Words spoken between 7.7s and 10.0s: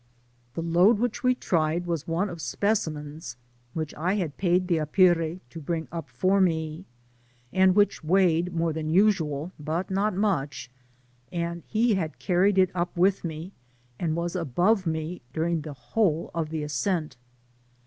which weighed more than usual, but